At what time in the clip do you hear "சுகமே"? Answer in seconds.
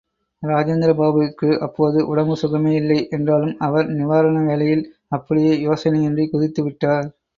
2.37-2.71